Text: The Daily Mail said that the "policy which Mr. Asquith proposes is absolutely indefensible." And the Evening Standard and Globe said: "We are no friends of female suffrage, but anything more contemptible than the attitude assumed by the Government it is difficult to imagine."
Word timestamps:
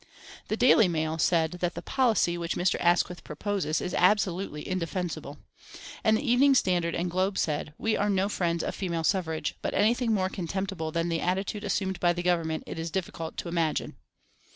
The 0.47 0.57
Daily 0.57 0.87
Mail 0.87 1.19
said 1.19 1.51
that 1.61 1.75
the 1.75 1.83
"policy 1.83 2.35
which 2.35 2.55
Mr. 2.55 2.75
Asquith 2.79 3.23
proposes 3.23 3.79
is 3.79 3.93
absolutely 3.93 4.67
indefensible." 4.67 5.37
And 6.03 6.17
the 6.17 6.27
Evening 6.27 6.55
Standard 6.55 6.95
and 6.95 7.11
Globe 7.11 7.37
said: 7.37 7.75
"We 7.77 7.95
are 7.95 8.09
no 8.09 8.27
friends 8.27 8.63
of 8.63 8.73
female 8.73 9.03
suffrage, 9.03 9.53
but 9.61 9.75
anything 9.75 10.11
more 10.11 10.29
contemptible 10.29 10.91
than 10.91 11.09
the 11.09 11.21
attitude 11.21 11.63
assumed 11.63 11.99
by 11.99 12.13
the 12.13 12.23
Government 12.23 12.63
it 12.65 12.79
is 12.79 12.89
difficult 12.89 13.37
to 13.37 13.47
imagine." 13.47 13.95